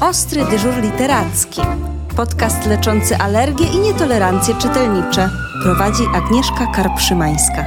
[0.00, 1.60] Ostry dyżur literacki.
[2.16, 5.30] Podcast leczący alergie i nietolerancje czytelnicze.
[5.62, 7.64] Prowadzi Agnieszka Karpszymańska.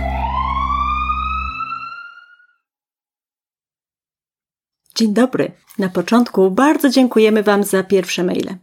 [4.96, 5.52] Dzień dobry.
[5.78, 8.58] Na początku bardzo dziękujemy Wam za pierwsze maile.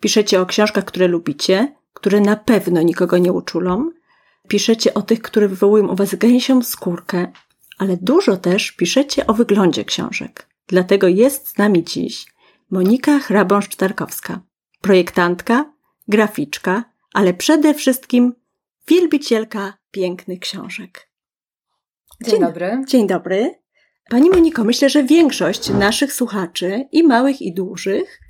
[0.00, 3.90] Piszecie o książkach, które lubicie, które na pewno nikogo nie uczulą.
[4.48, 7.32] Piszecie o tych, które wywołują u Was gęsią skórkę,
[7.78, 10.48] ale dużo też piszecie o wyglądzie książek.
[10.66, 12.33] Dlatego jest z nami dziś
[12.70, 14.38] Monika Hrabąszcz-Tarkowska,
[14.80, 15.72] projektantka,
[16.08, 18.34] graficzka, ale przede wszystkim
[18.88, 21.08] wielbicielka pięknych książek.
[22.22, 22.84] Dzień, dobry.
[22.88, 23.54] Dzień dobry.
[24.10, 28.20] Pani Moniko, myślę, że większość naszych słuchaczy, i małych, i dużych,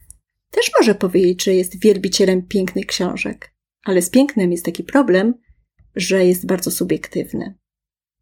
[0.50, 3.54] też może powiedzieć, że jest wielbicielem pięknych książek.
[3.84, 5.34] Ale z pięknem jest taki problem,
[5.96, 7.54] że jest bardzo subiektywny.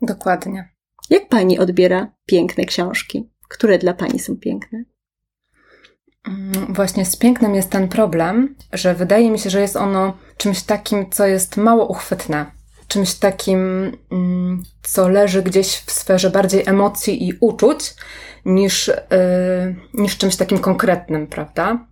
[0.03, 0.69] Dokładnie.
[1.11, 3.31] Jak pani odbiera piękne książki?
[3.49, 4.85] Które dla pani są piękne?
[6.29, 10.63] Mm, właśnie z pięknem jest ten problem, że wydaje mi się, że jest ono czymś
[10.63, 12.47] takim, co jest mało uchwytne.
[12.89, 17.95] Czymś takim, mm, co leży gdzieś w sferze bardziej emocji i uczuć,
[18.45, 18.95] niż, yy,
[19.95, 21.87] niż czymś takim konkretnym, prawda?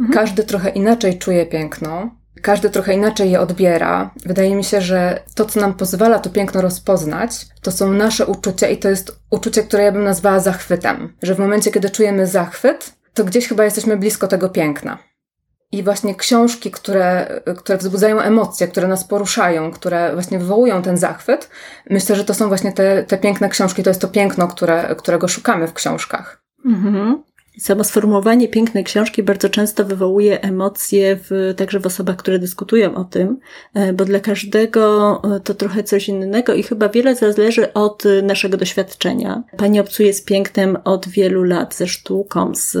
[0.00, 0.12] Mhm.
[0.12, 2.10] Każdy trochę inaczej czuje piękno,
[2.42, 4.10] każdy trochę inaczej je odbiera.
[4.26, 8.68] Wydaje mi się, że to, co nam pozwala to piękno rozpoznać, to są nasze uczucia
[8.68, 11.12] i to jest uczucie, które ja bym nazwała zachwytem.
[11.22, 14.98] Że w momencie, kiedy czujemy zachwyt, to gdzieś chyba jesteśmy blisko tego piękna.
[15.72, 21.50] I właśnie książki, które, które wzbudzają emocje, które nas poruszają, które właśnie wywołują ten zachwyt,
[21.90, 25.28] myślę, że to są właśnie te, te piękne książki, to jest to piękno, które, którego
[25.28, 26.42] szukamy w książkach.
[26.64, 27.22] Mhm.
[27.60, 33.04] Samo sformułowanie pięknej książki bardzo często wywołuje emocje w, także w osobach, które dyskutują o
[33.04, 33.38] tym,
[33.74, 38.56] e, bo dla każdego e, to trochę coś innego i chyba wiele zależy od naszego
[38.56, 39.42] doświadczenia.
[39.56, 42.78] Pani obcuje z pięknem od wielu lat, ze sztuką, z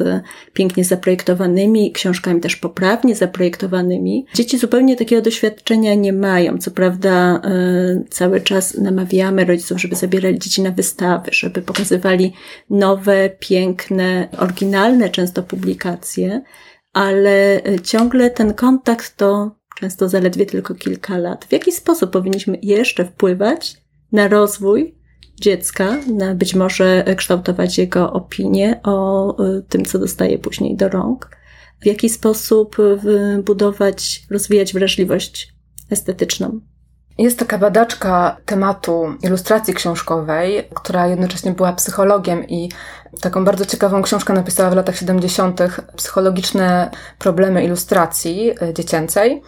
[0.52, 4.26] pięknie zaprojektowanymi książkami, też poprawnie zaprojektowanymi.
[4.34, 6.58] Dzieci zupełnie takiego doświadczenia nie mają.
[6.58, 12.32] Co prawda e, cały czas namawiamy rodziców, żeby zabierali dzieci na wystawy, żeby pokazywali
[12.70, 16.42] nowe, piękne, oryginalne oryginalne często publikacje,
[16.92, 21.44] ale e, ciągle ten kontakt to często zaledwie tylko kilka lat.
[21.44, 23.76] W jaki sposób powinniśmy jeszcze wpływać
[24.12, 24.94] na rozwój
[25.40, 31.30] dziecka, na być może kształtować jego opinię o e, tym, co dostaje później do rąk?
[31.82, 35.54] W jaki sposób e, budować, rozwijać wrażliwość
[35.90, 36.60] estetyczną?
[37.20, 42.70] Jest taka badaczka tematu ilustracji książkowej, która jednocześnie była psychologiem i
[43.20, 45.60] taką bardzo ciekawą książkę napisała w latach 70.
[45.96, 49.42] Psychologiczne problemy ilustracji e, dziecięcej.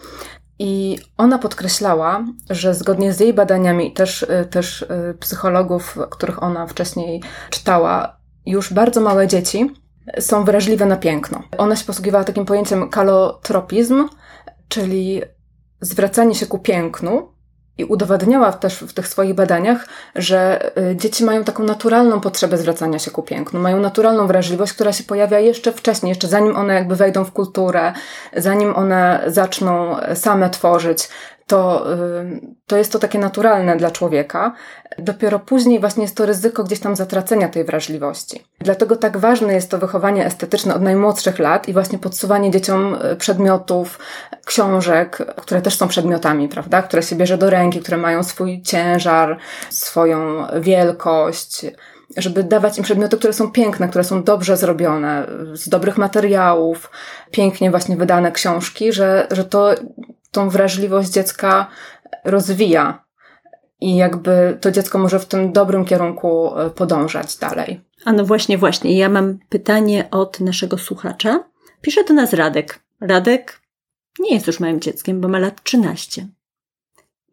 [0.59, 6.67] I ona podkreślała, że zgodnie z jej badaniami, też, e, też e, psychologów, których ona
[6.67, 9.69] wcześniej czytała, już bardzo małe dzieci
[10.19, 11.43] są wrażliwe na piękno.
[11.57, 14.09] Ona się posługiwała takim pojęciem kalotropizm,
[14.67, 15.21] czyli
[15.81, 17.32] zwracanie się ku pięknu,
[17.77, 22.99] i udowadniała też w tych swoich badaniach, że y, dzieci mają taką naturalną potrzebę zwracania
[22.99, 26.95] się ku pięknu, mają naturalną wrażliwość, która się pojawia jeszcze wcześniej, jeszcze zanim one jakby
[26.95, 27.93] wejdą w kulturę,
[28.37, 31.09] zanim one zaczną same tworzyć,
[31.47, 31.85] to,
[32.67, 34.53] to jest to takie naturalne dla człowieka.
[34.97, 38.43] Dopiero później właśnie jest to ryzyko gdzieś tam zatracenia tej wrażliwości.
[38.59, 43.15] Dlatego tak ważne jest to wychowanie estetyczne od najmłodszych lat i właśnie podsuwanie dzieciom y,
[43.15, 43.99] przedmiotów,
[44.45, 46.81] książek, które też są przedmiotami, prawda?
[46.81, 49.37] Które się bierze do ręki, które mają swój ciężar,
[49.69, 51.65] swoją wielkość
[52.17, 56.91] żeby dawać im przedmioty, które są piękne, które są dobrze zrobione, z dobrych materiałów,
[57.31, 59.75] pięknie właśnie wydane książki, że, że to
[60.33, 61.67] tą wrażliwość dziecka
[62.23, 63.03] rozwija
[63.81, 67.81] i jakby to dziecko może w tym dobrym kierunku e, podążać dalej.
[68.05, 68.97] A no właśnie, właśnie.
[68.97, 71.43] Ja mam pytanie od naszego słuchacza.
[71.81, 72.79] Pisze do nas Radek.
[73.01, 73.61] Radek
[74.19, 76.27] nie jest już małym dzieckiem, bo ma lat 13.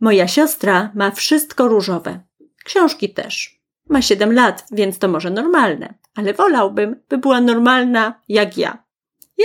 [0.01, 2.21] Moja siostra ma wszystko różowe.
[2.65, 3.61] Książki też.
[3.89, 8.85] Ma 7 lat, więc to może normalne, ale wolałbym, by była normalna jak ja.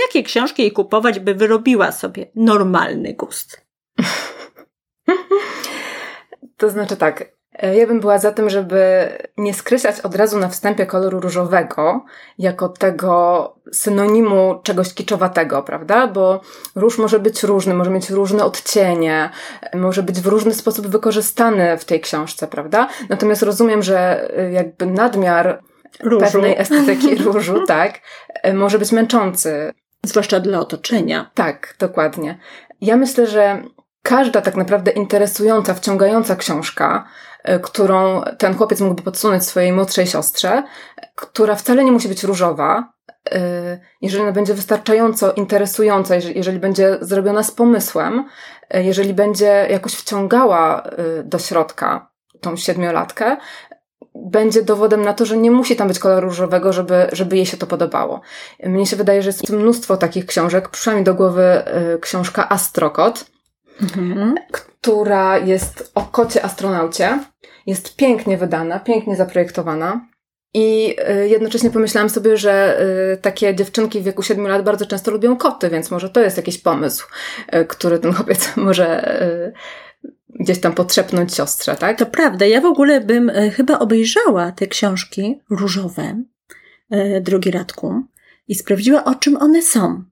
[0.02, 3.60] Jakie książki jej kupować, by wyrobiła sobie normalny gust?
[6.56, 10.48] To znaczy tak, e, ja bym była za tym, żeby nie skreślać od razu na
[10.48, 12.04] wstępie koloru różowego
[12.38, 16.06] jako tego synonimu czegoś kiczowatego, prawda?
[16.06, 16.40] Bo
[16.74, 19.30] róż może być różny, może mieć różne odcienie,
[19.74, 22.88] może być w różny sposób wykorzystany w tej książce, prawda?
[23.08, 25.62] Natomiast rozumiem, że e, jakby nadmiar
[26.02, 26.26] Różu.
[26.26, 28.00] pewnej estetyki różu, tak,
[28.42, 29.72] e, może być męczący.
[30.06, 31.30] Zwłaszcza dla otoczenia.
[31.34, 32.38] Tak, dokładnie.
[32.80, 33.62] Ja myślę, że
[34.02, 37.06] każda tak naprawdę interesująca, wciągająca książka,
[37.44, 40.62] e, którą ten chłopiec mógłby podsunąć swojej młodszej siostrze,
[41.14, 42.92] która wcale nie musi być różowa,
[44.02, 48.24] jeżeli ona będzie wystarczająco interesująca, jeżeli będzie zrobiona z pomysłem,
[48.74, 50.82] jeżeli będzie jakoś wciągała
[51.24, 52.10] do środka
[52.40, 53.36] tą siedmiolatkę,
[54.14, 57.56] będzie dowodem na to, że nie musi tam być koloru różowego, żeby, żeby jej się
[57.56, 58.20] to podobało.
[58.64, 60.68] Mnie się wydaje, że jest mnóstwo takich książek.
[60.68, 61.62] Przyszła mi do głowy
[62.00, 63.24] książka Astrokot,
[63.82, 64.34] mhm.
[64.50, 67.18] która jest o kocie astronaucie.
[67.66, 70.00] Jest pięknie wydana, pięknie zaprojektowana.
[70.54, 72.80] I y, jednocześnie pomyślałam sobie, że
[73.14, 76.36] y, takie dziewczynki w wieku 7 lat bardzo często lubią koty, więc może to jest
[76.36, 77.06] jakiś pomysł,
[77.54, 79.18] y, który ten chłopiec może
[80.40, 81.98] gdzieś tam potrzepnąć siostrze, tak?
[81.98, 82.46] To prawda.
[82.46, 86.22] Ja w ogóle bym chyba obejrzała te książki różowe,
[87.20, 88.02] drogi Radku,
[88.48, 90.04] i sprawdziła, o czym one są.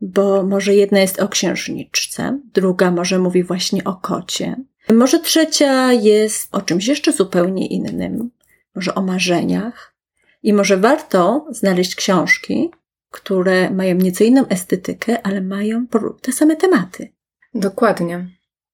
[0.00, 4.56] Bo może jedna jest o księżniczce, druga może mówi właśnie o kocie.
[4.92, 8.30] Może trzecia jest o czymś jeszcze zupełnie innym
[8.74, 9.94] może o marzeniach.
[10.42, 12.70] I może warto znaleźć książki,
[13.10, 15.86] które mają nieco inną estetykę, ale mają
[16.22, 17.12] te same tematy.
[17.54, 18.28] Dokładnie.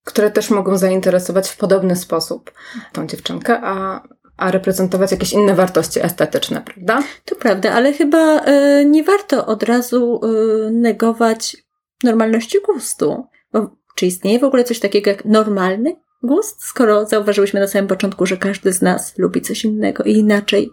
[0.07, 2.53] Które też mogą zainteresować w podobny sposób
[2.93, 4.03] tą dziewczynkę, a,
[4.37, 7.03] a reprezentować jakieś inne wartości estetyczne, prawda?
[7.25, 11.57] To prawda, ale chyba y, nie warto od razu y, negować
[12.05, 13.27] normalności gustu.
[13.53, 18.27] Bo czy istnieje w ogóle coś takiego jak normalny gust, skoro zauważyłyśmy na samym początku,
[18.27, 20.71] że każdy z nas lubi coś innego i inaczej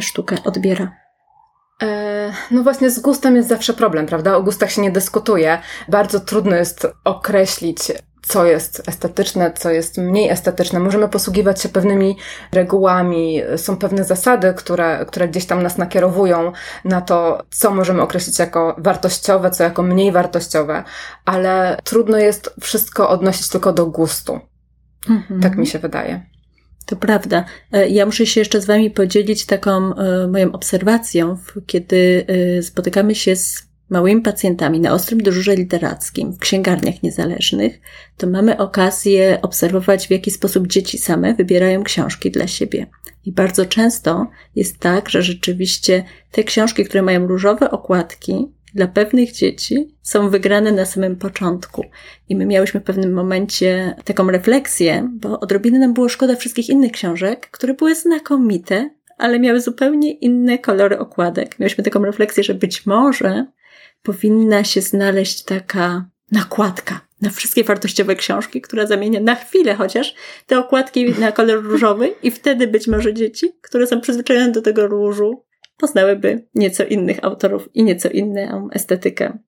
[0.00, 0.92] sztukę odbiera?
[1.82, 4.36] E, no właśnie z gustem jest zawsze problem, prawda?
[4.36, 5.58] O gustach się nie dyskutuje.
[5.88, 7.78] Bardzo trudno jest określić,
[8.28, 10.80] co jest estetyczne, co jest mniej estetyczne.
[10.80, 12.16] Możemy posługiwać się pewnymi
[12.52, 16.52] regułami, są pewne zasady, które, które gdzieś tam nas nakierowują
[16.84, 20.84] na to, co możemy określić jako wartościowe, co jako mniej wartościowe,
[21.24, 24.40] ale trudno jest wszystko odnosić tylko do gustu.
[25.10, 25.40] Mhm.
[25.40, 26.26] Tak mi się wydaje.
[26.86, 27.44] To prawda.
[27.72, 32.26] E, ja muszę się jeszcze z Wami podzielić taką e, moją obserwacją, kiedy
[32.58, 37.80] e, spotykamy się z małymi pacjentami na ostrym dyżurze literackim w księgarniach niezależnych,
[38.16, 42.86] to mamy okazję obserwować, w jaki sposób dzieci same wybierają książki dla siebie.
[43.24, 49.32] I bardzo często jest tak, że rzeczywiście te książki, które mają różowe okładki, dla pewnych
[49.32, 51.84] dzieci są wygrane na samym początku.
[52.28, 56.92] I my miałyśmy w pewnym momencie taką refleksję, bo odrobinę nam było szkoda wszystkich innych
[56.92, 61.58] książek, które były znakomite, ale miały zupełnie inne kolory okładek.
[61.58, 63.46] Miałyśmy taką refleksję, że być może
[64.02, 70.14] powinna się znaleźć taka nakładka na wszystkie wartościowe książki, która zamienia na chwilę chociaż
[70.46, 74.86] te okładki na kolor różowy i wtedy być może dzieci, które są przyzwyczajone do tego
[74.86, 75.44] różu,
[75.78, 79.38] poznałyby nieco innych autorów i nieco inną estetykę.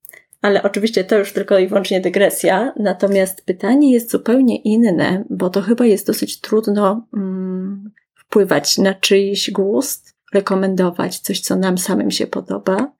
[0.42, 2.72] Ale oczywiście to już tylko i wyłącznie dygresja.
[2.76, 9.50] Natomiast pytanie jest zupełnie inne, bo to chyba jest dosyć trudno mm, wpływać na czyjś
[9.50, 12.92] gust, rekomendować coś, co nam samym się podoba.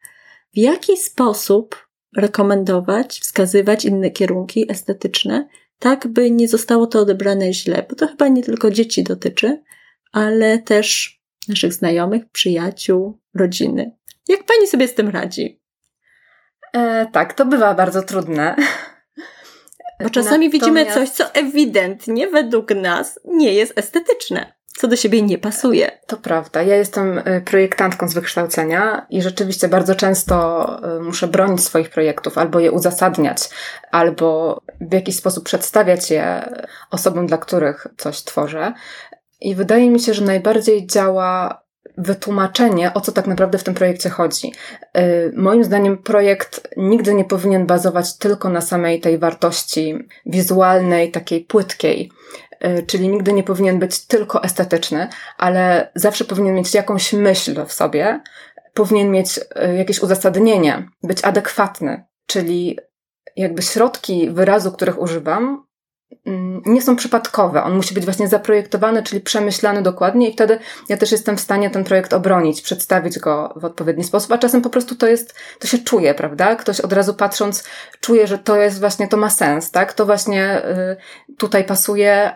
[0.55, 1.87] W jaki sposób
[2.17, 5.49] rekomendować, wskazywać inne kierunki estetyczne,
[5.79, 9.63] tak by nie zostało to odebrane źle, bo to chyba nie tylko dzieci dotyczy,
[10.13, 13.97] ale też naszych znajomych, przyjaciół, rodziny.
[14.29, 15.61] Jak pani sobie z tym radzi?
[16.73, 18.57] E, tak, to bywa bardzo trudne.
[20.03, 20.53] Bo czasami Natomiast...
[20.53, 25.91] widzimy coś, co ewidentnie według nas nie jest estetyczne, co do siebie nie pasuje.
[26.07, 26.63] To prawda.
[26.63, 30.67] Ja jestem e, projektantką z wykształcenia i rzeczywiście bardzo często
[30.97, 33.49] e, muszę bronić swoich projektów, albo je uzasadniać,
[33.91, 36.53] albo w jakiś sposób przedstawiać je
[36.91, 38.73] osobom, dla których coś tworzę.
[39.41, 41.63] I wydaje mi się, że najbardziej działa
[41.99, 44.53] wytłumaczenie, o co tak naprawdę w tym projekcie chodzi.
[44.99, 51.45] Y, moim zdaniem projekt nigdy nie powinien bazować tylko na samej tej wartości wizualnej, takiej
[51.45, 52.11] płytkiej.
[52.65, 57.73] Y, czyli nigdy nie powinien być tylko estetyczny, ale zawsze powinien mieć jakąś myśl w
[57.73, 58.21] sobie,
[58.75, 62.79] powinien mieć y, jakieś uzasadnienie, być adekwatny, czyli
[63.37, 65.67] jakby środki wyrazu, których używam,
[66.67, 67.63] nie są przypadkowe.
[67.63, 71.71] On musi być właśnie zaprojektowany, czyli przemyślany dokładnie i wtedy ja też jestem w stanie
[71.71, 75.67] ten projekt obronić, przedstawić go w odpowiedni sposób, a czasem po prostu to jest, to
[75.67, 76.57] się czuje, prawda?
[76.57, 77.65] Ktoś od razu patrząc
[78.01, 79.93] czuje, że to jest właśnie, to ma sens, tak?
[79.93, 82.31] To właśnie y, tutaj pasuje,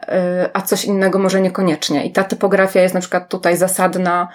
[0.45, 2.07] y, a coś innego może niekoniecznie.
[2.07, 4.29] I ta typografia jest na przykład tutaj zasadna,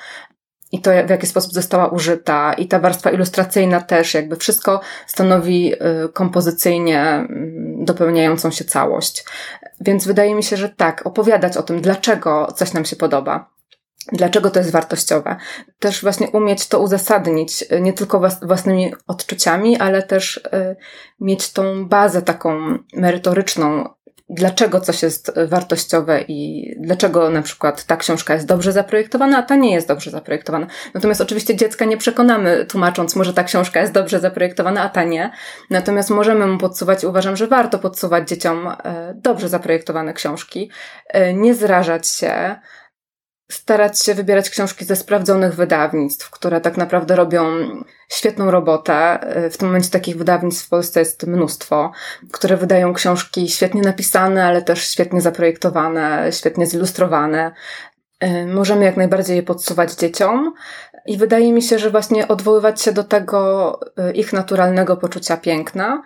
[0.71, 5.73] i to, w jaki sposób została użyta, i ta warstwa ilustracyjna też, jakby wszystko stanowi
[5.73, 5.77] y,
[6.13, 9.25] kompozycyjnie mm, dopełniającą się całość.
[9.81, 13.49] Więc wydaje mi się, że tak, opowiadać o tym, dlaczego coś nam się podoba.
[14.11, 15.35] Dlaczego to jest wartościowe?
[15.79, 20.75] Też właśnie umieć to uzasadnić, y, nie tylko własnymi odczuciami, ale też y,
[21.19, 23.89] mieć tą bazę taką merytoryczną,
[24.29, 29.55] dlaczego coś jest wartościowe i dlaczego na przykład ta książka jest dobrze zaprojektowana, a ta
[29.55, 30.67] nie jest dobrze zaprojektowana.
[30.93, 35.03] Natomiast oczywiście dziecka nie przekonamy tłumacząc mu, że ta książka jest dobrze zaprojektowana, a ta
[35.03, 35.31] nie.
[35.69, 40.71] Natomiast możemy mu podsuwać, uważam, że warto podsuwać dzieciom e, dobrze zaprojektowane książki,
[41.07, 42.55] e, nie zrażać się,
[43.51, 47.45] starać się wybierać książki ze sprawdzonych wydawnictw, które tak naprawdę robią
[48.09, 49.19] świetną robotę.
[49.51, 51.91] W tym momencie takich wydawnictw w Polsce jest mnóstwo,
[52.31, 57.51] które wydają książki świetnie napisane, ale też świetnie zaprojektowane, świetnie zilustrowane.
[58.23, 60.53] Y, możemy jak najbardziej je podsuwać dzieciom.
[61.05, 63.79] I wydaje mi się, że właśnie odwoływać się do tego
[64.09, 66.03] y, ich naturalnego poczucia piękna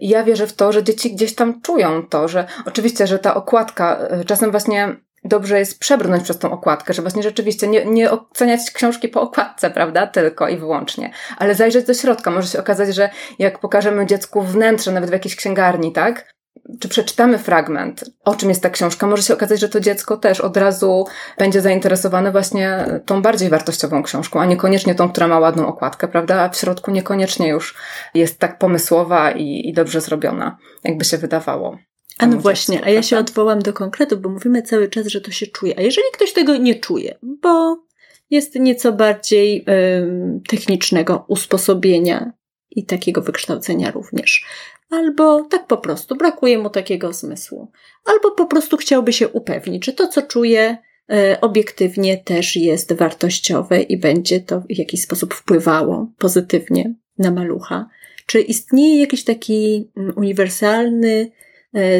[0.00, 3.98] ja wierzę w to, że dzieci gdzieś tam czują to, że oczywiście, że ta okładka,
[4.20, 8.60] y, czasem właśnie dobrze jest przebrnąć przez tą okładkę, że właśnie rzeczywiście nie, nie oceniać
[8.74, 12.30] książki po okładce, prawda, tylko i wyłącznie, ale zajrzeć do środka.
[12.30, 16.34] Może się okazać, że jak pokażemy dziecku wnętrze, nawet w jakiejś księgarni, tak,
[16.80, 20.40] czy przeczytamy fragment, o czym jest ta książka, może się okazać, że to dziecko też
[20.40, 21.06] od razu
[21.38, 26.40] będzie zainteresowane właśnie tą bardziej wartościową książką, a niekoniecznie tą, która ma ładną okładkę, prawda?
[26.40, 27.74] A w środku niekoniecznie już
[28.14, 31.78] jest tak pomysłowa i, i dobrze zrobiona, jakby się wydawało.
[32.18, 35.30] A no właśnie, a ja się odwołam do konkretu, bo mówimy cały czas, że to
[35.30, 35.78] się czuje.
[35.78, 37.84] A jeżeli ktoś tego nie czuje, bo
[38.30, 42.32] jest nieco bardziej y, technicznego usposobienia
[42.70, 44.44] i takiego wykształcenia również,
[44.90, 47.72] albo tak po prostu brakuje mu takiego zmysłu,
[48.04, 50.76] albo po prostu chciałby się upewnić, że to, co czuje,
[51.12, 57.88] y, obiektywnie też jest wartościowe i będzie to w jakiś sposób wpływało pozytywnie na malucha.
[58.26, 61.30] Czy istnieje jakiś taki mm, uniwersalny,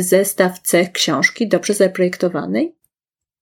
[0.00, 2.76] zestaw cech książki dobrze zaprojektowanej?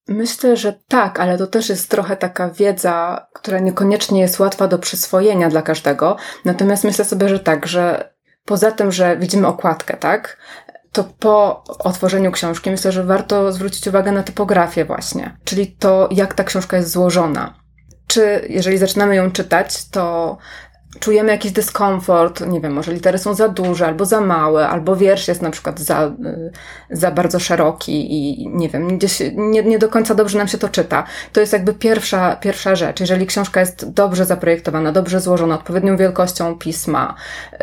[0.08, 4.78] Myślę, że tak, ale to też jest trochę taka wiedza, która niekoniecznie jest łatwa do
[4.78, 6.16] przyswojenia dla każdego.
[6.44, 8.12] Natomiast myślę sobie, że tak, że
[8.44, 10.36] poza tym, że widzimy okładkę, tak,
[10.92, 16.34] to po otworzeniu książki myślę, że warto zwrócić uwagę na typografię właśnie, czyli to, jak
[16.34, 17.54] ta książka jest złożona.
[18.06, 20.38] Czy jeżeli zaczynamy ją czytać, to
[21.00, 25.28] czujemy jakiś dyskomfort, nie wiem, może litery są za duże albo za małe, albo wiersz
[25.28, 26.52] jest na przykład za, y,
[26.90, 30.68] za bardzo szeroki i nie wiem, gdzieś nie, nie do końca dobrze nam się to
[30.68, 31.04] czyta.
[31.32, 33.00] To jest jakby pierwsza, pierwsza rzecz.
[33.00, 37.14] Jeżeli książka jest dobrze zaprojektowana, dobrze złożona, odpowiednią wielkością pisma,
[37.52, 37.58] y,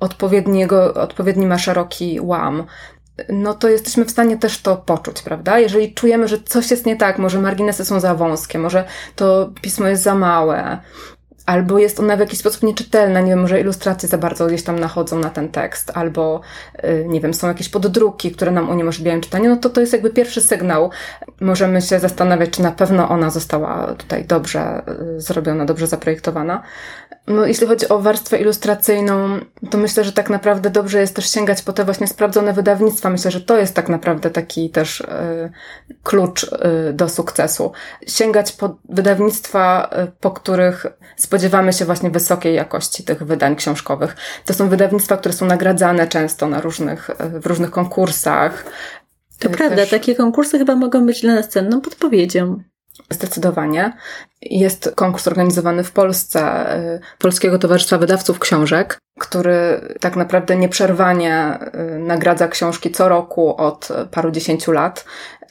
[0.00, 2.66] odpowiedniego, odpowiedni ma szeroki łam,
[3.28, 5.58] no to jesteśmy w stanie też to poczuć, prawda?
[5.58, 8.84] Jeżeli czujemy, że coś jest nie tak, może marginesy są za wąskie, może
[9.16, 10.78] to pismo jest za małe,
[11.46, 14.78] albo jest ona w jakiś sposób nieczytelna, nie wiem, może ilustracje za bardzo gdzieś tam
[14.78, 16.40] nachodzą na ten tekst, albo
[16.84, 20.10] y, nie wiem, są jakieś poddruki, które nam uniemożliwiają czytanie, no to to jest jakby
[20.10, 20.90] pierwszy sygnał.
[21.40, 24.82] Możemy się zastanawiać, czy na pewno ona została tutaj dobrze
[25.16, 26.62] y, zrobiona, dobrze zaprojektowana.
[27.26, 29.38] No, jeśli chodzi o warstwę ilustracyjną,
[29.70, 33.10] to myślę, że tak naprawdę dobrze jest też sięgać po te właśnie sprawdzone wydawnictwa.
[33.10, 35.06] Myślę, że to jest tak naprawdę taki też y,
[36.02, 37.72] klucz y, do sukcesu.
[38.06, 44.16] Sięgać po wydawnictwa, y, po których spodziewamy się właśnie wysokiej jakości tych wydań książkowych.
[44.44, 48.64] To są wydawnictwa, które są nagradzane często na różnych, w różnych konkursach.
[49.38, 49.90] To prawda, też...
[49.90, 52.62] takie konkursy chyba mogą być dla nas cenną podpowiedzią.
[53.10, 53.92] Zdecydowanie.
[54.42, 61.58] Jest konkurs organizowany w Polsce y, Polskiego Towarzystwa Wydawców Książek, który tak naprawdę nieprzerwanie
[61.96, 65.04] y, nagradza książki co roku od paru dziesięciu lat.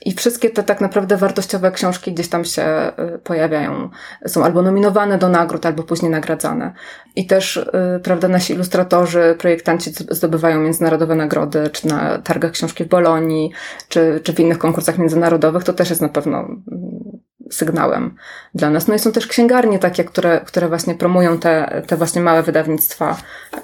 [0.06, 3.90] I wszystkie te tak naprawdę wartościowe książki gdzieś tam się y, pojawiają.
[4.28, 6.74] Są albo nominowane do nagród, albo później nagradzane.
[7.16, 7.70] I też,
[8.04, 13.52] prawda, nasi ilustratorzy, projektanci zdobywają międzynarodowe nagrody, czy na targach książki w Bolonii,
[13.90, 15.64] czy, czy w innych konkursach międzynarodowych.
[15.64, 17.06] To też jest na pewno mm,
[17.52, 18.16] sygnałem
[18.56, 18.88] dla nas.
[18.88, 23.18] No i są też księgarnie takie, które, które właśnie promują te, te właśnie małe wydawnictwa,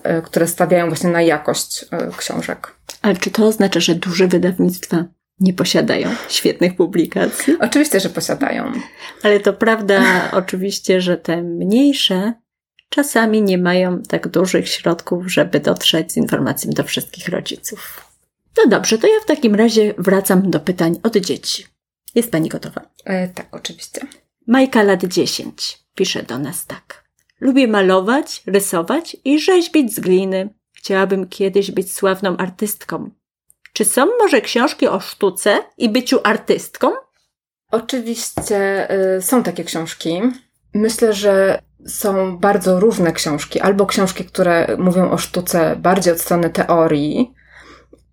[0.04, 2.76] e, które stawiają właśnie na jakość e, książek.
[3.02, 5.06] Ale czy to oznacza, że duże wydawnictwa
[5.40, 7.58] nie posiadają świetnych publikacji?
[7.60, 8.72] Oczywiście, że posiadają.
[9.24, 12.34] Ale to prawda oczywiście, że te mniejsze
[12.90, 18.12] czasami nie mają tak dużych środków, żeby dotrzeć z informacją do wszystkich rodziców.
[18.58, 21.66] No dobrze, to ja w takim razie wracam do pytań od dzieci.
[22.16, 22.82] Jest Pani gotowa?
[23.06, 24.02] E, tak, oczywiście.
[24.48, 27.04] Majka lat 10 pisze do nas tak.
[27.40, 30.50] Lubię malować, rysować i rzeźbić z gliny.
[30.74, 33.10] Chciałabym kiedyś być sławną artystką.
[33.74, 36.92] Czy są może książki o sztuce i byciu artystką?
[37.72, 38.88] Oczywiście
[39.18, 40.22] y, są takie książki.
[40.74, 46.50] Myślę, że są bardzo różne książki, albo książki, które mówią o sztuce bardziej od strony
[46.50, 47.34] teorii,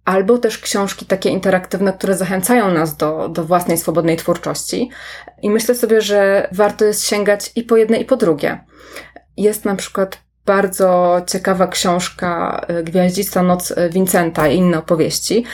[0.08, 4.90] albo też książki takie interaktywne, które zachęcają nas do, do własnej swobodnej twórczości.
[5.42, 8.64] I myślę sobie, że warto jest sięgać i po jedne, i po drugie.
[9.36, 15.44] Jest na przykład bardzo ciekawa książka Gwiaździsta Noc Vincenta i inne opowieści,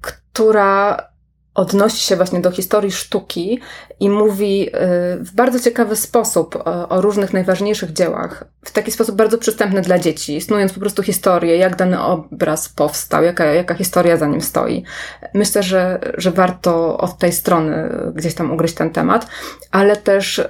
[0.00, 1.09] która
[1.54, 3.60] odnosi się właśnie do historii sztuki
[4.00, 4.70] i mówi y,
[5.20, 9.98] w bardzo ciekawy sposób o, o, różnych najważniejszych dziełach, w taki sposób bardzo przystępny dla
[9.98, 14.84] dzieci, snując po prostu historię, jak dany obraz powstał, jaka, jaka historia za nim stoi.
[15.34, 19.26] Myślę, że, że warto od tej strony gdzieś tam ugryźć ten temat,
[19.70, 20.46] ale też y,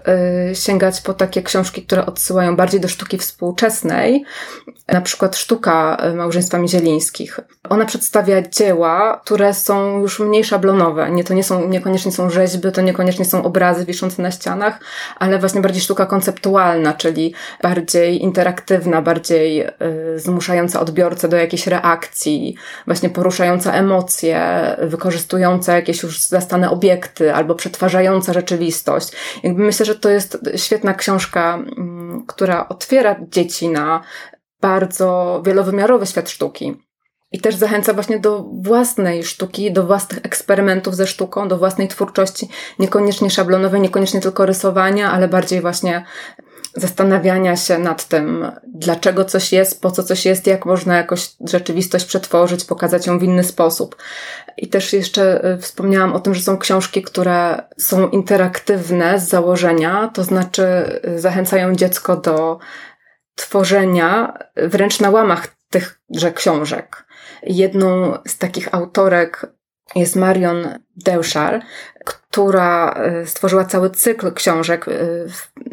[0.54, 4.24] sięgać po takie książki, które odsyłają bardziej do sztuki współczesnej,
[4.88, 7.40] na przykład Sztuka Małżeństwa Mizielińskich.
[7.68, 10.89] Ona przedstawia dzieła, które są już mniej szablonowe.
[11.10, 14.80] Nie, to nie są, niekoniecznie są rzeźby, to niekoniecznie są obrazy wiszące na ścianach,
[15.18, 19.70] ale właśnie bardziej sztuka konceptualna, czyli bardziej interaktywna, bardziej y,
[20.16, 22.56] zmuszająca odbiorcę do jakiejś reakcji,
[22.86, 24.40] właśnie poruszająca emocje,
[24.78, 29.12] wykorzystująca jakieś już zastane obiekty albo przetwarzająca rzeczywistość.
[29.42, 34.02] Jakby myślę, że to jest świetna książka, y, która otwiera dzieci na
[34.60, 36.89] bardzo wielowymiarowy świat sztuki.
[37.32, 42.48] I też zachęca właśnie do własnej sztuki, do własnych eksperymentów ze sztuką, do własnej twórczości,
[42.78, 46.04] niekoniecznie szablonowej, niekoniecznie tylko rysowania, ale bardziej właśnie
[46.74, 52.04] zastanawiania się nad tym, dlaczego coś jest, po co coś jest, jak można jakoś rzeczywistość
[52.04, 53.96] przetworzyć, pokazać ją w inny sposób.
[54.56, 60.10] I też jeszcze y, wspomniałam o tym, że są książki, które są interaktywne z założenia,
[60.14, 60.64] to znaczy
[61.08, 62.58] y, zachęcają dziecko do
[63.34, 67.09] tworzenia wręcz na łamach tychże książek.
[67.42, 69.46] Jedną z takich autorek
[69.94, 71.60] jest Marion Deuszar,
[72.04, 74.88] która e, stworzyła cały cykl książek.
[74.88, 74.92] E,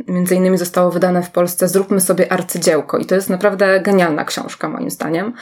[0.08, 2.98] między innymi zostało wydane w Polsce Zróbmy sobie arcydziełko.
[2.98, 5.34] I to jest naprawdę genialna książka, moim zdaniem,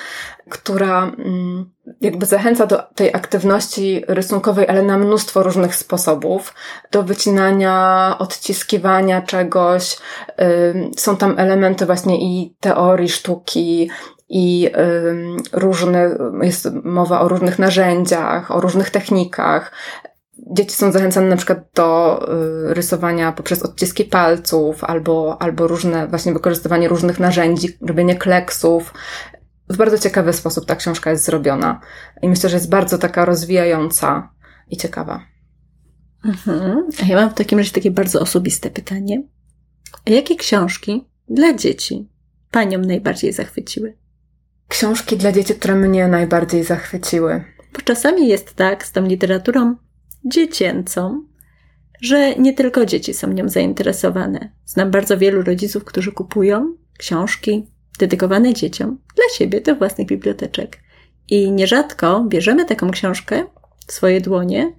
[0.49, 6.53] która mm, jakby zachęca do tej aktywności rysunkowej, ale na mnóstwo różnych sposobów.
[6.91, 9.97] Do wycinania, odciskiwania czegoś.
[10.97, 13.89] Są tam elementy właśnie i teorii sztuki,
[14.29, 14.71] i
[15.53, 19.71] różne, jest mowa o różnych narzędziach, o różnych technikach.
[20.51, 22.19] Dzieci są zachęcane na przykład do
[22.69, 28.93] y, rysowania poprzez odciski palców albo, albo różne, właśnie wykorzystywanie różnych narzędzi, robienie kleksów.
[29.69, 31.81] W bardzo ciekawy sposób ta książka jest zrobiona
[32.21, 34.29] i myślę, że jest bardzo taka rozwijająca
[34.69, 35.21] i ciekawa.
[36.25, 36.87] Mhm.
[37.03, 39.23] A ja mam w takim razie takie bardzo osobiste pytanie.
[40.05, 42.09] Jakie książki dla dzieci
[42.51, 43.97] Panią najbardziej zachwyciły?
[44.67, 47.43] Książki dla dzieci, które mnie najbardziej zachwyciły.
[47.73, 49.75] Bo czasami jest tak z tą literaturą
[50.25, 51.23] dziecięcą,
[52.01, 54.51] że nie tylko dzieci są nią zainteresowane.
[54.65, 57.67] Znam bardzo wielu rodziców, którzy kupują książki
[57.99, 60.79] dedykowane dzieciom dla siebie do własnych biblioteczek.
[61.29, 63.43] I nierzadko bierzemy taką książkę
[63.87, 64.73] w swoje dłonie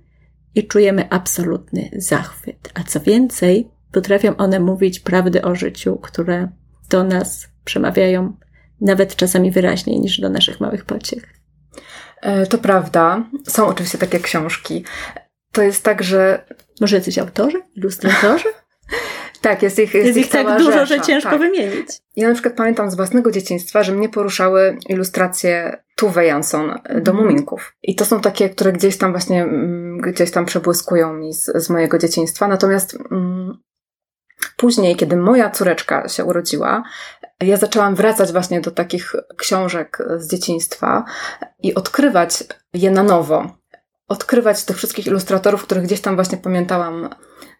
[0.54, 2.70] i czujemy absolutny zachwyt.
[2.74, 6.48] A co więcej, potrafią one mówić prawdy o życiu, które
[6.90, 8.36] do nas przemawiają
[8.80, 11.24] nawet czasami wyraźniej niż do naszych małych pociech.
[12.22, 13.24] E, to prawda.
[13.48, 14.84] Są oczywiście takie książki.
[15.52, 16.44] To jest tak, że.
[16.80, 17.62] Może jacyś autorzy?
[17.76, 18.48] Ilustratorzy?
[19.40, 20.86] tak, jest ich, jest, jest ich tak dużo, rzesza.
[20.86, 21.38] że ciężko tak.
[21.38, 21.88] wymienić.
[22.16, 27.24] Ja na przykład pamiętam z własnego dzieciństwa, że mnie poruszały ilustracje Tuve Jansson do mm.
[27.24, 27.76] Muminków.
[27.82, 31.70] I to są takie, które gdzieś tam właśnie, mm, gdzieś tam przebłyskują mi z, z
[31.70, 32.48] mojego dzieciństwa.
[32.48, 33.58] Natomiast mm,
[34.56, 36.82] Później, kiedy moja córeczka się urodziła,
[37.40, 41.04] ja zaczęłam wracać właśnie do takich książek z dzieciństwa
[41.62, 42.44] i odkrywać
[42.74, 43.56] je na nowo.
[44.08, 47.08] Odkrywać tych wszystkich ilustratorów, których gdzieś tam właśnie pamiętałam.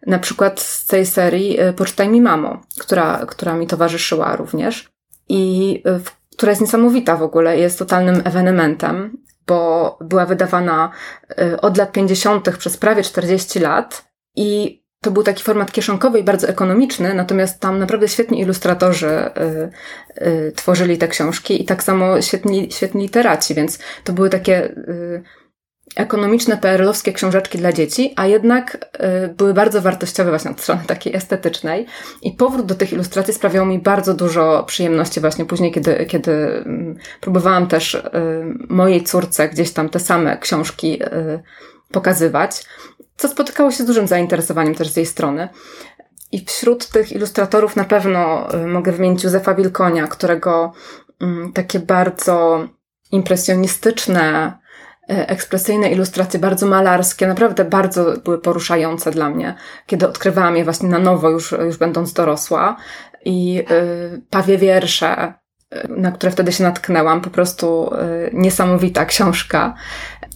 [0.07, 4.89] Na przykład z tej serii y, Poczytaj mi mamo, która, która mi towarzyszyła również
[5.29, 6.01] i y,
[6.37, 10.91] która jest niesamowita w ogóle, jest totalnym ewenementem, bo była wydawana
[11.31, 12.57] y, od lat 50.
[12.57, 17.79] przez prawie 40 lat i to był taki format kieszonkowy i bardzo ekonomiczny, natomiast tam
[17.79, 23.79] naprawdę świetni ilustratorzy y, y, tworzyli te książki i tak samo świetni, świetni literaci, więc
[24.03, 25.23] to były takie y,
[25.95, 28.77] ekonomiczne, PRL-owskie książeczki dla dzieci, a jednak
[29.25, 31.85] y, były bardzo wartościowe właśnie od strony takiej estetycznej.
[32.21, 36.95] I powrót do tych ilustracji sprawiał mi bardzo dużo przyjemności właśnie później, kiedy, kiedy mm,
[37.21, 38.01] próbowałam też y,
[38.69, 41.39] mojej córce gdzieś tam te same książki y,
[41.91, 42.65] pokazywać
[43.17, 45.49] co spotykało się z dużym zainteresowaniem też z jej strony.
[46.31, 50.73] I wśród tych ilustratorów na pewno y, mogę wymienić Józefa Wilkonia, którego
[51.21, 52.67] mm, takie bardzo
[53.11, 54.57] impresjonistyczne,
[55.11, 60.89] y, ekspresyjne ilustracje, bardzo malarskie, naprawdę bardzo były poruszające dla mnie, kiedy odkrywałam je właśnie
[60.89, 62.77] na nowo, już, już będąc dorosła.
[63.25, 65.33] I y, pawie wiersze,
[65.89, 67.89] na które wtedy się natknęłam, po prostu
[68.33, 69.73] niesamowita książka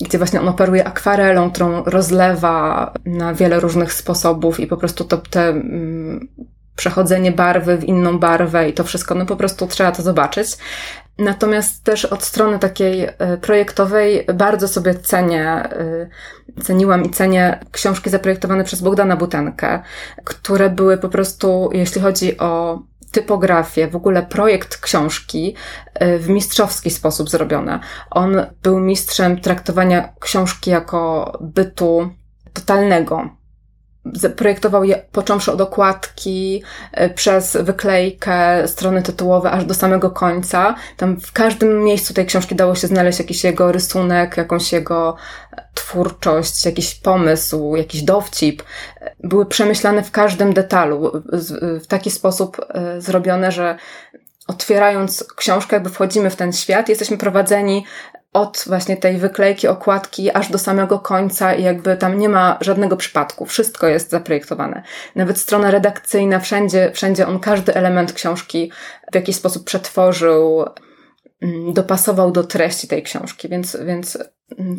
[0.01, 5.17] gdzie właśnie on operuje akwarelą, którą rozlewa na wiele różnych sposobów i po prostu to
[5.17, 6.27] te mm,
[6.75, 10.57] przechodzenie barwy w inną barwę i to wszystko, no po prostu trzeba to zobaczyć.
[11.17, 16.07] Natomiast też od strony takiej e, projektowej bardzo sobie cenię, e,
[16.63, 19.79] ceniłam i cenię książki zaprojektowane przez Bogdana Butenkę,
[20.23, 22.79] które były po prostu, jeśli chodzi o
[23.11, 25.55] typografię, w ogóle projekt książki
[25.93, 27.79] e, w mistrzowski sposób zrobione.
[28.11, 32.09] On był mistrzem traktowania książki jako bytu
[32.53, 33.29] totalnego,
[34.35, 40.75] projektował je począwszy od okładki, e, przez wyklejkę, strony tytułowe, aż do samego końca.
[40.97, 45.15] Tam w każdym miejscu tej książki dało się znaleźć jakiś jego rysunek, jakąś jego
[45.73, 48.63] twórczość, jakiś pomysł, jakiś dowcip.
[49.23, 51.11] Były przemyślane w każdym detalu,
[51.83, 53.77] w taki sposób e, zrobione, że
[54.47, 57.85] otwierając książkę, jakby wchodzimy w ten świat, jesteśmy prowadzeni
[58.33, 62.97] od właśnie tej wyklejki, okładki, aż do samego końca i jakby tam nie ma żadnego
[62.97, 63.45] przypadku.
[63.45, 64.83] Wszystko jest zaprojektowane.
[65.15, 68.71] Nawet strona redakcyjna, wszędzie, wszędzie on każdy element książki
[69.11, 70.65] w jakiś sposób przetworzył,
[71.41, 74.17] mm, dopasował do treści tej książki, więc, więc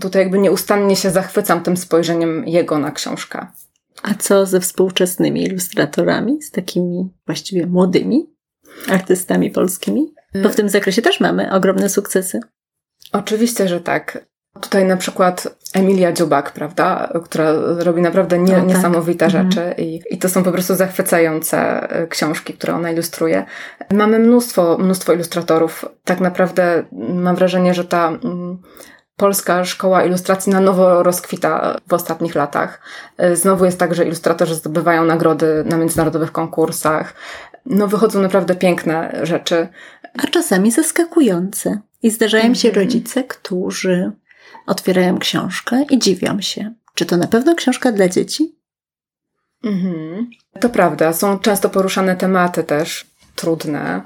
[0.00, 3.46] tutaj jakby nieustannie się zachwycam tym spojrzeniem jego na książkę.
[4.02, 8.26] A co ze współczesnymi ilustratorami, z takimi właściwie młodymi
[8.88, 10.14] artystami polskimi?
[10.42, 12.40] Bo w tym zakresie też mamy ogromne sukcesy.
[13.12, 14.26] Oczywiście, że tak.
[14.60, 18.66] Tutaj na przykład Emilia Dziubak, prawda, która robi naprawdę nie, tak.
[18.66, 19.50] niesamowite mhm.
[19.50, 21.58] rzeczy i, i to są po prostu zachwycające
[21.90, 23.44] e, książki, które ona ilustruje.
[23.92, 25.84] Mamy mnóstwo, mnóstwo ilustratorów.
[26.04, 26.84] Tak naprawdę
[27.14, 28.58] mam wrażenie, że ta mm,
[29.16, 32.80] polska szkoła ilustracji na nowo rozkwita w ostatnich latach.
[33.18, 37.14] E, znowu jest tak, że ilustratorzy zdobywają nagrody na międzynarodowych konkursach.
[37.66, 39.68] No wychodzą naprawdę piękne rzeczy.
[40.18, 41.80] A czasami zaskakujące.
[42.02, 42.54] I zdarzają mhm.
[42.54, 44.12] się rodzice, którzy
[44.66, 46.74] otwierają książkę i dziwią się.
[46.94, 48.56] Czy to na pewno książka dla dzieci?
[49.64, 50.30] Mhm.
[50.60, 51.12] To prawda.
[51.12, 54.02] Są często poruszane tematy też trudne.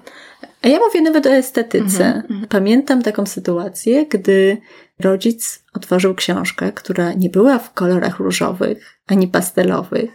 [0.66, 2.05] A ja mówię nawet o estetyce.
[2.05, 2.48] Mhm, mhm.
[2.48, 4.57] Pamiętam taką sytuację, gdy
[5.00, 10.11] rodzic otworzył książkę, która nie była w kolorach różowych ani pastelowych,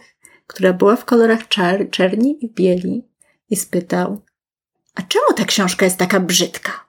[0.46, 3.08] która była w kolorach czar, czerni i bieli
[3.50, 4.22] i spytał,
[4.94, 6.86] a czemu ta książka jest taka brzydka?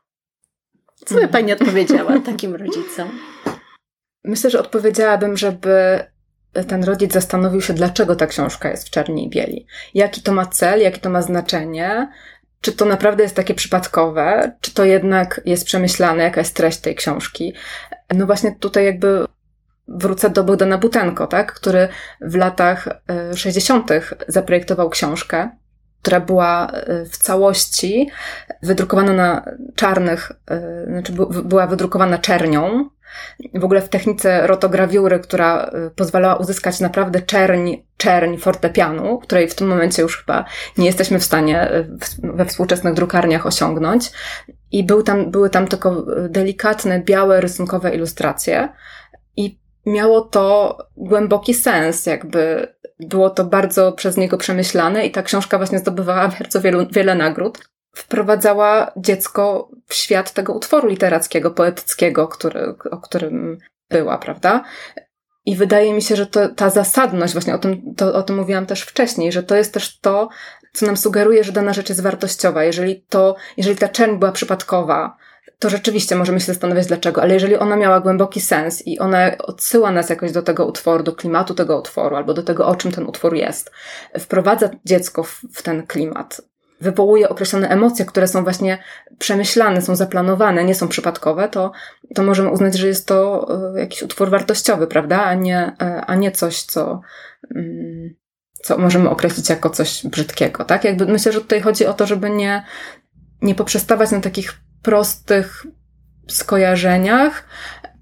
[1.06, 3.20] Co by Pani odpowiedziała takim rodzicom?
[4.24, 6.00] Myślę, że odpowiedziałabym, żeby
[6.68, 9.68] ten rodzic zastanowił się, dlaczego ta książka jest w czerni i bieli.
[9.94, 12.08] Jaki to ma cel, jakie to ma znaczenie,
[12.64, 16.96] czy to naprawdę jest takie przypadkowe, czy to jednak jest przemyślane, jaka jest treść tej
[16.96, 17.54] książki.
[18.14, 19.26] No właśnie tutaj jakby
[19.88, 21.88] wrócę do Bogdana Butenko, tak, który
[22.22, 22.88] w latach
[23.36, 23.92] 60.
[23.92, 25.50] E, zaprojektował książkę,
[26.04, 28.10] która była e, w całości
[28.64, 31.14] wydrukowana na czarnych, e, znaczy
[31.44, 32.90] była wydrukowana czernią.
[33.54, 39.56] W ogóle w technice rotograwiury, która e, pozwalała uzyskać naprawdę czerń, czerń fortepianu, której w
[39.56, 40.46] tym momencie już chyba
[40.78, 41.70] nie jesteśmy w stanie
[42.24, 44.12] we współczesnych drukarniach osiągnąć.
[44.72, 48.70] I był tam, były tam tylko delikatne, białe, rysunkowe ilustracje.
[49.38, 52.74] I miało to głęboki sens, jakby
[53.06, 57.70] było to bardzo przez niego przemyślane i ta książka właśnie zdobywała bardzo wielu, wiele nagród.
[57.96, 63.58] Wprowadzała dziecko w świat tego utworu literackiego, poetyckiego, który, o którym
[63.90, 64.64] była, prawda?
[65.46, 68.66] I wydaje mi się, że to, ta zasadność, właśnie o tym, to, o tym mówiłam
[68.66, 70.30] też wcześniej, że to jest też to,
[70.74, 72.64] co nam sugeruje, że dana rzecz jest wartościowa.
[72.64, 75.18] Jeżeli to, jeżeli ta czerń była przypadkowa,
[75.64, 79.92] to rzeczywiście możemy się zastanawiać dlaczego, ale jeżeli ona miała głęboki sens i ona odsyła
[79.92, 83.06] nas jakoś do tego utworu, do klimatu tego utworu, albo do tego, o czym ten
[83.06, 83.72] utwór jest,
[84.20, 86.42] wprowadza dziecko w, w ten klimat,
[86.82, 88.78] wywołuje określone emocje, które są właśnie
[89.20, 91.72] przemyślane, są zaplanowane, nie są przypadkowe, to,
[92.16, 96.16] to możemy uznać, że jest to e, jakiś utwór wartościowy, prawda, a nie, e, a
[96.16, 97.02] nie coś, co,
[97.56, 98.16] mm,
[98.64, 100.84] co możemy określić jako coś brzydkiego, tak?
[100.84, 102.64] Jakby myślę, że tutaj chodzi o to, żeby nie,
[103.42, 105.66] nie poprzestawać na takich prostych
[106.28, 107.44] skojarzeniach.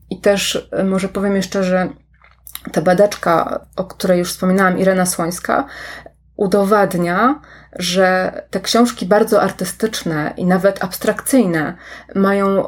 [0.10, 1.90] I też e, może powiem jeszcze, że
[2.72, 5.68] ta badaczka, o której już wspominałam, Irena Słońska,
[6.36, 7.42] udowadnia,
[7.76, 11.78] że te książki bardzo artystyczne i nawet abstrakcyjne
[12.16, 12.66] mają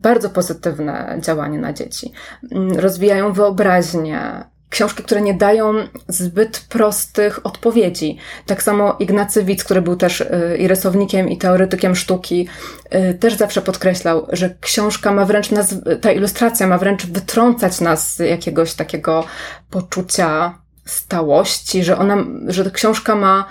[0.00, 2.12] bardzo pozytywne działanie na dzieci.
[2.52, 5.74] Mm, rozwijają wyobraźnię, książki, które nie dają
[6.08, 8.18] zbyt prostych odpowiedzi.
[8.46, 12.48] Tak samo Ignacy Witz, który był też y, i rysownikiem, i teoretykiem sztuki,
[12.94, 18.16] y, też zawsze podkreślał, że książka ma wręcz nas, ta ilustracja ma wręcz wytrącać nas
[18.16, 19.24] z jakiegoś takiego
[19.70, 23.44] poczucia stałości, że ona, że książka ma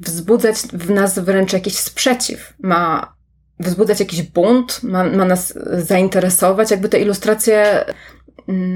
[0.00, 3.14] wzbudzać w nas wręcz jakiś sprzeciw, ma
[3.60, 7.84] wzbudzać jakiś bunt, ma, ma nas zainteresować, jakby te ilustracje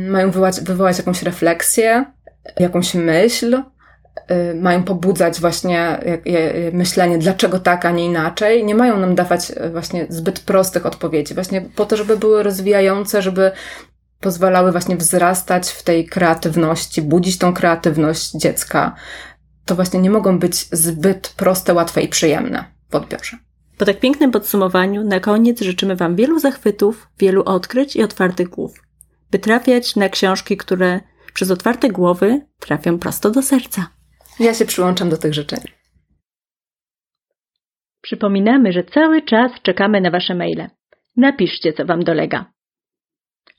[0.09, 2.05] mają wywołać, wywołać jakąś refleksję,
[2.61, 3.63] jakąś myśl.
[4.31, 6.01] y, mają pobudzać właśnie
[6.73, 8.65] myślenie, dlaczego tak, a nie inaczej.
[8.65, 13.53] Nie mają nam dawać właśnie zbyt prostych odpowiedzi, właśnie po to, żeby były rozwijające, żeby
[14.21, 18.95] pozwalały właśnie wzrastać w tej kreatywności, budzić tą kreatywność dziecka.
[19.65, 23.37] To właśnie nie mogą być zbyt proste, łatwe i przyjemne w odbiorze.
[23.79, 28.75] Po tak pięknym podsumowaniu, na koniec życzymy Wam wielu zachwytów, wielu odkryć i otwartych głów,
[29.31, 31.01] by trafiać na książki, które
[31.35, 33.91] przez otwarte głowy trafią prosto do serca.
[34.41, 35.61] Ja się przyłączam do tych życzeń.
[38.03, 40.69] Przypominamy, że cały czas czekamy na Wasze maile.
[41.17, 42.53] Napiszcie, co Wam dolega.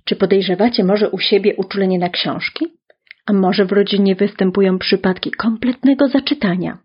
[0.05, 2.65] Czy podejrzewacie może u siebie uczulenie na książki?
[3.25, 6.77] A może w rodzinie występują przypadki kompletnego zaczytania?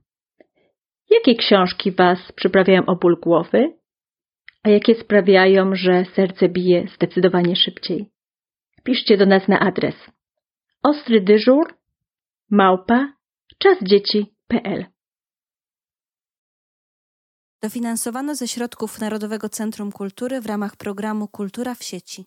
[1.11, 3.73] Jakie książki Was przyprawiają o ból głowy,
[4.63, 8.14] a jakie sprawiają, że serce bije zdecydowanie szybciej?
[8.85, 9.95] Piszcie do nas na adres
[10.83, 11.79] ostry dyżur
[12.51, 13.13] małpa
[13.59, 14.87] czasdzieci.pl
[17.63, 22.25] Dofinansowano ze środków Narodowego Centrum Kultury w ramach programu Kultura w sieci.